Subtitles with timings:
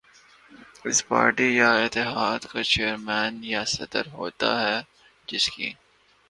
[0.85, 4.77] اس party یا اتحاد کا چیئرمین یا صدر ہوتا ہے
[5.27, 5.69] جس کی